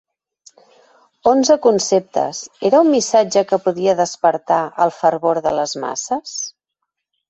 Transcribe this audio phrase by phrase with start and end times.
[1.31, 6.39] «Onze conceptes» era un missatge que podia despertar el fervor de les masses?